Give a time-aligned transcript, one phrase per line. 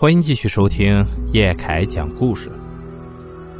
[0.00, 2.50] 欢迎继续收听叶凯讲故事。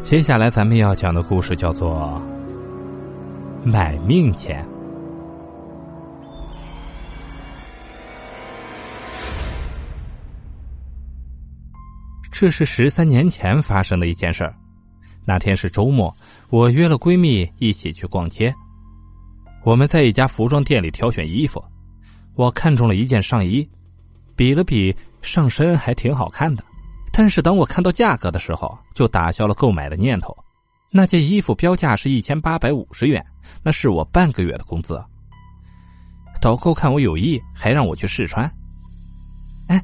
[0.02, 2.18] 接下来咱们要讲的故事叫做
[3.70, 4.64] 《买命钱》。
[12.32, 14.56] 这是十三年前发生的一件事儿。
[15.26, 16.10] 那天是周末，
[16.48, 18.50] 我约了闺蜜一起去逛街。
[19.62, 21.62] 我们在一家服装店里挑选衣服，
[22.34, 23.68] 我看中了一件上衣，
[24.40, 24.96] 比了比。
[25.20, 26.64] 上身还挺好看的，
[27.12, 30.34] 但是当我看到价格的时候，就打消了购买的念头。
[30.90, 33.22] 那件衣服标价是一千八百五十元，
[33.62, 34.98] 那是我半个月的工资。
[36.40, 38.50] 导购看我有意，还让我去试穿。
[39.68, 39.78] 哎，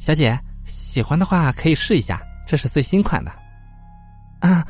[0.00, 3.30] 小姐，喜欢的话可以试一下，这是最新款的。
[4.40, 4.66] 啊，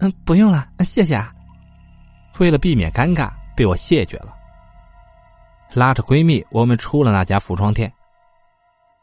[0.00, 1.32] 嗯，不用了，谢谢啊。
[2.40, 4.34] 为了避免尴尬，被我谢绝了。
[5.74, 7.88] 拉着闺蜜，我们出了那家服装店。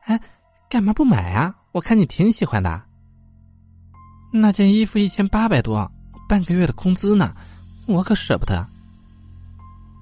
[0.07, 0.20] 哎。
[0.70, 1.55] 干嘛不买啊？
[1.71, 2.81] 我看你挺喜欢的。
[4.33, 5.89] 那件衣服一千八百多，
[6.27, 7.33] 半个月的工资呢，
[7.86, 8.67] 我可舍不得。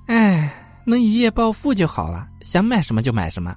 [0.08, 0.52] 哎，
[0.84, 3.56] 能一夜暴富就好了，想买什么就买什么。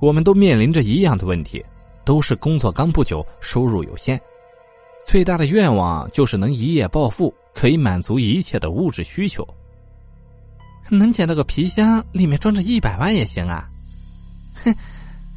[0.00, 1.64] 我们都面临着一样的问题，
[2.04, 4.20] 都是工作刚不久，收入有限，
[5.06, 9.46] 最大的愿望就是能一夜暴富，可以满足一切的物质需求。
[10.90, 13.70] 能捡到个皮箱，里面装着一百万也行啊。
[14.64, 14.74] 哼。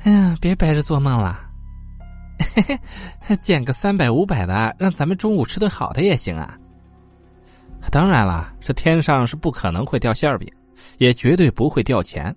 [0.03, 1.39] 哎呀，别白日做梦了，
[2.55, 2.79] 嘿
[3.19, 6.57] 嘿，捡个三百五百的，让咱们中午吃顿好的也行啊。
[7.91, 10.51] 当然了，这天上是不可能会掉馅饼，
[10.97, 12.35] 也绝对不会掉钱，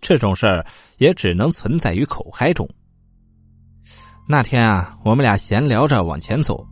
[0.00, 0.64] 这种事儿
[0.98, 2.68] 也只能存在于口嗨中。
[4.28, 6.64] 那天啊，我们俩闲聊着往前走，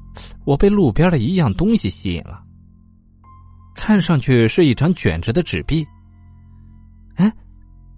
[0.44, 2.40] 我被路边的一样东西吸引了，
[3.74, 5.84] 看上去是一张卷着的纸币。
[7.16, 7.32] 哎，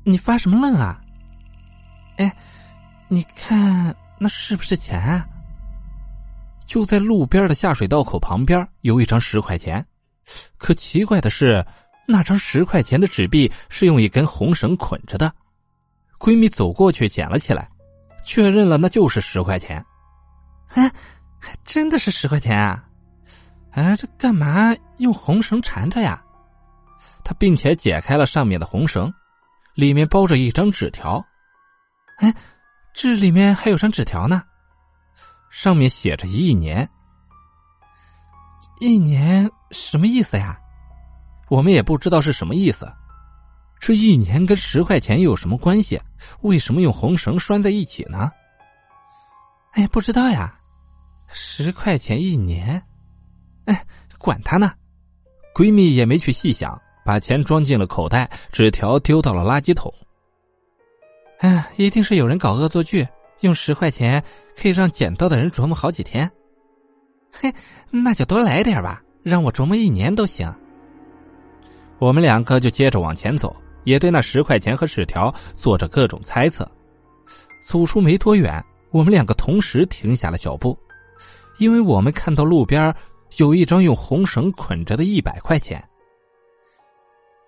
[0.04, 0.98] 你发什么愣啊？
[3.10, 5.26] 哎，你看那是不是钱啊？
[6.64, 9.84] 就在路边的下水道口旁边有一张十块钱，
[10.56, 11.66] 可奇怪的是，
[12.06, 15.32] 那张十块钱的纸币是用一根红绳捆着的。
[16.18, 17.68] 闺蜜走过去捡了起来，
[18.24, 19.84] 确认了那就是十块钱。
[20.74, 20.88] 哎，
[21.40, 22.84] 还真的是十块钱啊！
[23.72, 26.22] 哎，这干嘛用红绳缠着呀？
[27.24, 29.12] 她并且解开了上面的红绳，
[29.74, 31.20] 里面包着一张纸条。
[32.18, 32.32] 哎，
[32.92, 34.42] 这里面还有张纸条呢，
[35.50, 36.88] 上面写着一年。
[38.80, 40.58] 一年什么意思呀？
[41.48, 42.90] 我们也不知道是什么意思。
[43.78, 46.00] 这一年跟十块钱有什么关系？
[46.42, 48.30] 为什么用红绳拴在一起呢？
[49.72, 50.54] 哎，不知道呀。
[51.32, 52.82] 十块钱一年，
[53.66, 53.84] 哎，
[54.18, 54.72] 管他呢。
[55.54, 59.92] 闺蜜也没去细想，把钱装进了口袋，纸条丢到了垃圾桶。
[61.40, 63.06] 哎，一定是有人搞恶作剧，
[63.40, 64.22] 用十块钱
[64.54, 66.30] 可以让捡到的人琢磨好几天。
[67.32, 67.52] 嘿，
[67.90, 70.52] 那就多来点吧，让我琢磨一年都行。
[71.98, 76.70] 我们两个就接着往前走，也对那十块钱和纸条做着各种猜测。
[77.62, 80.78] 走出没多远，我们两个同时停下了脚步，
[81.56, 82.94] 因为我们看到路边
[83.38, 85.82] 有一张用红绳捆着的一百块钱。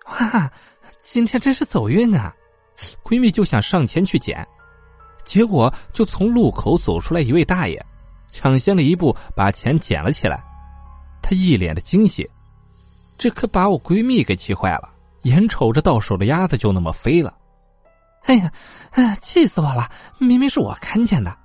[0.07, 0.51] 哇，
[0.99, 2.35] 今天真是走运啊！
[3.03, 4.45] 闺蜜就想上前去捡，
[5.25, 7.83] 结果就从路口走出来一位大爷，
[8.31, 10.43] 抢先了一步把钱捡了起来。
[11.21, 12.29] 他一脸的惊喜，
[13.17, 14.89] 这可把我闺蜜给气坏了，
[15.23, 17.33] 眼瞅着到手的鸭子就那么飞了。
[18.23, 18.51] 哎呀，
[18.91, 19.89] 哎，气死我了！
[20.17, 21.35] 明明是我看见的。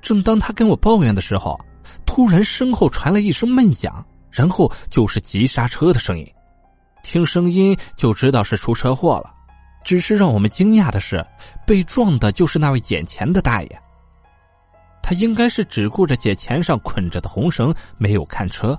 [0.00, 1.58] 正当他跟我抱怨的时候，
[2.06, 6.26] 突然身后传来一声闷响，然后就是急刹车的声音。
[7.02, 9.34] 听声音就知道是出车祸了。
[9.88, 11.26] 只是让我们惊讶的是，
[11.66, 13.82] 被撞的就是那位捡钱的大爷。
[15.02, 18.78] 他应该是只顾着捡钱上捆着的红绳，没有看车。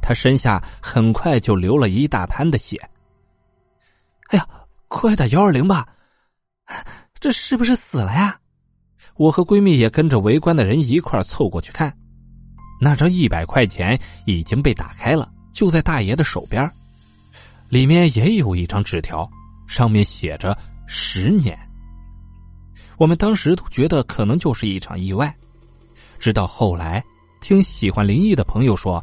[0.00, 2.80] 他身下很快就流了一大滩的血。
[4.28, 4.46] 哎呀，
[4.86, 5.84] 快打幺二零吧！
[7.18, 8.38] 这是不是死了呀？
[9.16, 11.92] 我和闺蜜也跟着围观的人一块凑过去看，
[12.80, 16.70] 那张一百块钱已经被打开了，就在大爷的手边，
[17.68, 19.28] 里面也有一张纸条。
[19.72, 20.54] 上面写着
[20.86, 21.58] 十年。
[22.98, 25.34] 我们当时都觉得可能就是一场意外，
[26.18, 27.02] 直到后来
[27.40, 29.02] 听喜欢灵异的朋友说，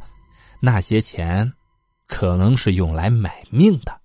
[0.61, 1.51] 那些钱
[2.05, 3.99] 可能是用来买命的。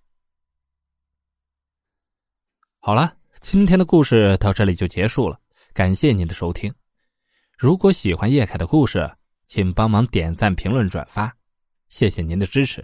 [2.80, 5.38] 好了，今天的故事到这里就结束了，
[5.74, 6.72] 感谢您的收听。
[7.58, 9.14] 如果喜欢叶凯的故事，
[9.46, 11.30] 请帮忙点赞、评论、转发，
[11.90, 12.82] 谢谢您的支持。